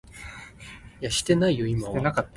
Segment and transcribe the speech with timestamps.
[0.07, 2.29] 呼狗食家己